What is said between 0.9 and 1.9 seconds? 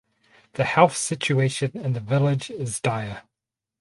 situation